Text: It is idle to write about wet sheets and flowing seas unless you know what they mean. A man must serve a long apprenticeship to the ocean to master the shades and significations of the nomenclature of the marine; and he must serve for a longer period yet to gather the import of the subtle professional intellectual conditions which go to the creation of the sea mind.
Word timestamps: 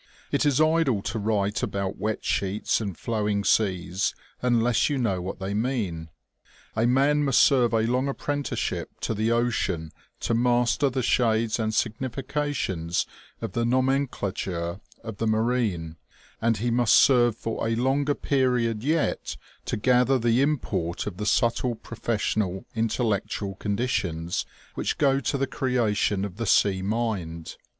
It 0.31 0.47
is 0.47 0.59
idle 0.59 1.03
to 1.03 1.19
write 1.19 1.61
about 1.61 1.99
wet 1.99 2.25
sheets 2.25 2.81
and 2.81 2.97
flowing 2.97 3.43
seas 3.43 4.15
unless 4.41 4.89
you 4.89 4.97
know 4.97 5.21
what 5.21 5.37
they 5.37 5.53
mean. 5.53 6.09
A 6.75 6.87
man 6.87 7.23
must 7.23 7.43
serve 7.43 7.71
a 7.73 7.81
long 7.81 8.07
apprenticeship 8.07 8.99
to 9.01 9.13
the 9.13 9.31
ocean 9.31 9.91
to 10.21 10.33
master 10.33 10.89
the 10.89 11.03
shades 11.03 11.59
and 11.59 11.71
significations 11.71 13.05
of 13.41 13.51
the 13.51 13.63
nomenclature 13.63 14.79
of 15.03 15.17
the 15.17 15.27
marine; 15.27 15.97
and 16.41 16.57
he 16.57 16.71
must 16.71 16.95
serve 16.95 17.37
for 17.37 17.67
a 17.67 17.75
longer 17.75 18.15
period 18.15 18.83
yet 18.83 19.37
to 19.65 19.77
gather 19.77 20.17
the 20.17 20.41
import 20.41 21.05
of 21.05 21.17
the 21.17 21.27
subtle 21.27 21.75
professional 21.75 22.65
intellectual 22.75 23.53
conditions 23.53 24.47
which 24.73 24.97
go 24.97 25.19
to 25.19 25.37
the 25.37 25.45
creation 25.45 26.25
of 26.25 26.37
the 26.37 26.47
sea 26.47 26.81
mind. 26.81 27.57